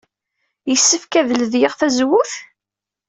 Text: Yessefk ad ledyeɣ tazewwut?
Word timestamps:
Yessefk 0.69 1.13
ad 1.19 1.29
ledyeɣ 1.41 1.73
tazewwut? 1.79 2.33